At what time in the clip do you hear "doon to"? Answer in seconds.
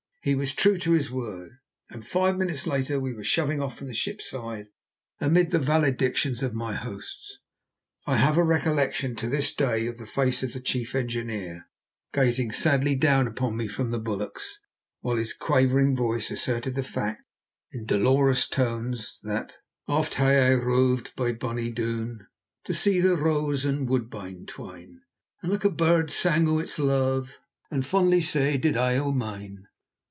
21.71-22.75